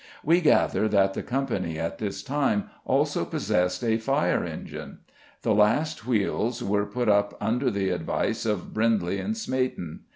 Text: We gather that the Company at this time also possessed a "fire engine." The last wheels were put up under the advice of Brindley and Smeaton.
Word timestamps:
We 0.23 0.41
gather 0.41 0.87
that 0.89 1.13
the 1.13 1.21
Company 1.21 1.77
at 1.77 1.99
this 1.99 2.23
time 2.23 2.71
also 2.85 3.23
possessed 3.23 3.83
a 3.83 3.97
"fire 3.99 4.43
engine." 4.43 5.01
The 5.43 5.53
last 5.53 6.07
wheels 6.07 6.63
were 6.63 6.87
put 6.87 7.07
up 7.07 7.37
under 7.39 7.69
the 7.69 7.89
advice 7.91 8.43
of 8.47 8.73
Brindley 8.73 9.19
and 9.19 9.37
Smeaton. 9.37 9.99